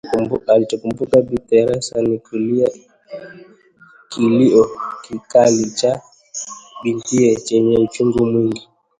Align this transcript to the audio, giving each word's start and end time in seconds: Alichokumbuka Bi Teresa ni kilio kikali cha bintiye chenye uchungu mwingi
Alichokumbuka 0.47 1.21
Bi 1.21 1.37
Teresa 1.39 2.01
ni 2.01 2.19
kilio 4.09 4.69
kikali 5.01 5.71
cha 5.71 6.01
bintiye 6.83 7.35
chenye 7.35 7.77
uchungu 7.77 8.25
mwingi 8.25 8.67